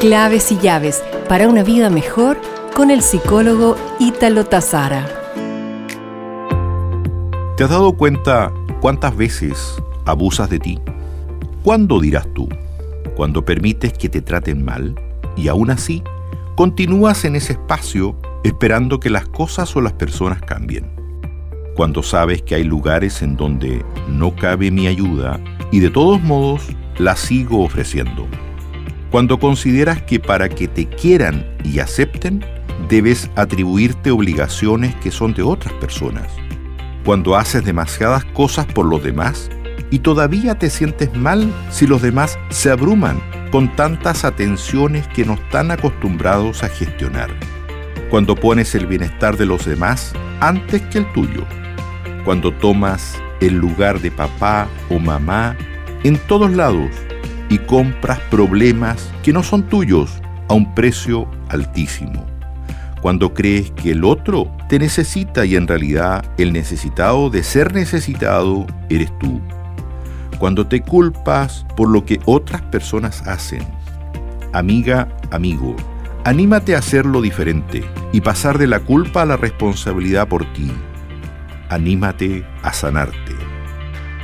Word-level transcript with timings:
Claves 0.00 0.50
y 0.50 0.56
llaves 0.56 1.04
para 1.28 1.46
una 1.46 1.62
vida 1.62 1.90
mejor 1.90 2.40
con 2.74 2.90
el 2.90 3.02
psicólogo 3.02 3.76
Ítalo 3.98 4.46
Tazara. 4.46 5.06
¿Te 7.54 7.64
has 7.64 7.68
dado 7.68 7.92
cuenta 7.92 8.50
cuántas 8.80 9.14
veces 9.14 9.76
abusas 10.06 10.48
de 10.48 10.58
ti? 10.58 10.80
¿Cuándo 11.62 12.00
dirás 12.00 12.26
tú? 12.32 12.48
Cuando 13.14 13.44
permites 13.44 13.92
que 13.92 14.08
te 14.08 14.22
traten 14.22 14.64
mal 14.64 14.94
y 15.36 15.48
aún 15.48 15.70
así 15.70 16.02
continúas 16.56 17.26
en 17.26 17.36
ese 17.36 17.52
espacio 17.52 18.16
esperando 18.42 19.00
que 19.00 19.10
las 19.10 19.26
cosas 19.26 19.76
o 19.76 19.82
las 19.82 19.92
personas 19.92 20.40
cambien. 20.40 20.90
Cuando 21.76 22.02
sabes 22.02 22.40
que 22.40 22.54
hay 22.54 22.64
lugares 22.64 23.20
en 23.20 23.36
donde 23.36 23.84
no 24.08 24.34
cabe 24.34 24.70
mi 24.70 24.86
ayuda 24.86 25.38
y 25.70 25.80
de 25.80 25.90
todos 25.90 26.22
modos 26.22 26.68
la 26.96 27.16
sigo 27.16 27.62
ofreciendo 27.62 28.26
cuando 29.10 29.40
consideras 29.40 30.02
que 30.02 30.20
para 30.20 30.48
que 30.48 30.68
te 30.68 30.86
quieran 30.86 31.44
y 31.64 31.80
acepten, 31.80 32.44
debes 32.88 33.28
atribuirte 33.34 34.12
obligaciones 34.12 34.94
que 34.96 35.10
son 35.10 35.34
de 35.34 35.42
otras 35.42 35.74
personas. 35.74 36.28
Cuando 37.04 37.36
haces 37.36 37.64
demasiadas 37.64 38.24
cosas 38.26 38.66
por 38.66 38.86
los 38.86 39.02
demás 39.02 39.50
y 39.90 39.98
todavía 39.98 40.56
te 40.58 40.70
sientes 40.70 41.12
mal 41.16 41.52
si 41.70 41.88
los 41.88 42.02
demás 42.02 42.38
se 42.50 42.70
abruman 42.70 43.20
con 43.50 43.74
tantas 43.74 44.24
atenciones 44.24 45.08
que 45.08 45.24
no 45.24 45.34
están 45.34 45.72
acostumbrados 45.72 46.62
a 46.62 46.68
gestionar. 46.68 47.30
Cuando 48.10 48.36
pones 48.36 48.74
el 48.76 48.86
bienestar 48.86 49.36
de 49.36 49.46
los 49.46 49.66
demás 49.66 50.12
antes 50.38 50.82
que 50.82 50.98
el 50.98 51.12
tuyo. 51.12 51.44
Cuando 52.24 52.52
tomas 52.52 53.20
el 53.40 53.56
lugar 53.56 54.00
de 54.00 54.12
papá 54.12 54.68
o 54.88 55.00
mamá 55.00 55.56
en 56.04 56.16
todos 56.28 56.52
lados 56.52 56.90
y 57.50 57.58
compras 57.58 58.20
problemas 58.30 59.10
que 59.22 59.32
no 59.32 59.42
son 59.42 59.64
tuyos 59.64 60.22
a 60.48 60.54
un 60.54 60.74
precio 60.74 61.28
altísimo. 61.48 62.24
Cuando 63.02 63.34
crees 63.34 63.70
que 63.72 63.90
el 63.92 64.04
otro 64.04 64.50
te 64.68 64.78
necesita 64.78 65.44
y 65.44 65.56
en 65.56 65.66
realidad 65.66 66.24
el 66.38 66.52
necesitado 66.52 67.28
de 67.28 67.42
ser 67.42 67.74
necesitado 67.74 68.66
eres 68.88 69.10
tú. 69.18 69.40
Cuando 70.38 70.66
te 70.66 70.80
culpas 70.80 71.66
por 71.76 71.88
lo 71.88 72.04
que 72.04 72.20
otras 72.24 72.62
personas 72.62 73.26
hacen. 73.26 73.66
Amiga, 74.52 75.08
amigo, 75.30 75.76
anímate 76.24 76.74
a 76.74 76.78
hacerlo 76.78 77.20
diferente 77.20 77.84
y 78.12 78.20
pasar 78.20 78.58
de 78.58 78.66
la 78.66 78.80
culpa 78.80 79.22
a 79.22 79.26
la 79.26 79.36
responsabilidad 79.36 80.28
por 80.28 80.50
ti. 80.52 80.70
Anímate 81.68 82.44
a 82.62 82.72
sanarte. 82.72 83.49